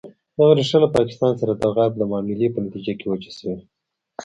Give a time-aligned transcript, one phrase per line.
[0.37, 3.57] دغه ریښه له پاکستان سره د غرب د معاملې په نتیجه کې وچه شوې.